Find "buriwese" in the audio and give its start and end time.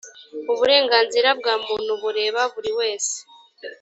2.53-3.17